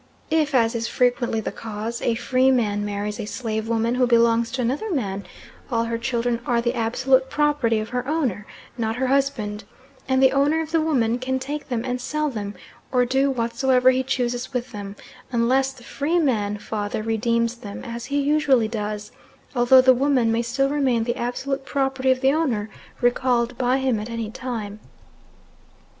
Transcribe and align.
If, 0.31 0.55
as 0.55 0.73
is 0.73 0.87
frequently 0.87 1.41
the 1.41 1.51
case, 1.51 2.01
a 2.01 2.15
free 2.15 2.49
man 2.49 2.83
marries 2.83 3.19
a 3.19 3.25
slave 3.27 3.67
woman 3.69 3.93
who 3.93 4.07
belongs 4.07 4.49
to 4.53 4.61
another 4.63 4.89
man, 4.91 5.23
all 5.71 5.83
her 5.83 5.99
children 5.99 6.39
are 6.43 6.59
the 6.59 6.73
absolute 6.73 7.29
property 7.29 7.77
of 7.79 7.89
her 7.89 8.07
owner, 8.07 8.47
not 8.79 8.95
her 8.95 9.05
husband; 9.05 9.63
and 10.09 10.19
the 10.23 10.31
owner 10.31 10.59
of 10.61 10.71
the 10.71 10.81
woman 10.81 11.19
can 11.19 11.37
take 11.37 11.69
them 11.69 11.85
and 11.85 12.01
sell 12.01 12.31
them, 12.31 12.55
or 12.91 13.05
do 13.05 13.29
whatsoever 13.29 13.91
he 13.91 14.01
chooses 14.01 14.51
with 14.53 14.71
them, 14.71 14.95
unless 15.31 15.71
the 15.71 15.83
free 15.83 16.17
man 16.17 16.57
father 16.57 17.03
redeems 17.03 17.57
them, 17.57 17.83
as 17.85 18.05
he 18.05 18.19
usually 18.19 18.67
does, 18.67 19.11
although 19.55 19.81
the 19.81 19.93
woman 19.93 20.31
may 20.31 20.41
still 20.41 20.69
remain 20.69 21.03
the 21.03 21.15
absolute 21.15 21.63
property 21.63 22.09
of 22.09 22.21
the 22.21 22.33
owner, 22.33 22.71
recallable 23.03 23.55
by 23.55 23.77
him 23.77 23.99
at 23.99 24.09
any 24.09 24.31
time. 24.31 24.79